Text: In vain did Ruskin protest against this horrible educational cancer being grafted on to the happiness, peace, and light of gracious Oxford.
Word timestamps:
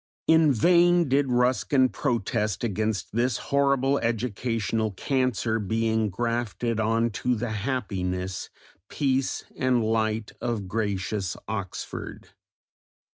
In 0.25 0.51
vain 0.51 1.07
did 1.09 1.31
Ruskin 1.31 1.87
protest 1.89 2.63
against 2.63 3.11
this 3.15 3.37
horrible 3.37 3.99
educational 3.99 4.89
cancer 4.93 5.59
being 5.59 6.09
grafted 6.09 6.79
on 6.79 7.11
to 7.11 7.35
the 7.35 7.51
happiness, 7.51 8.49
peace, 8.89 9.43
and 9.55 9.83
light 9.85 10.31
of 10.41 10.67
gracious 10.67 11.37
Oxford. 11.47 12.29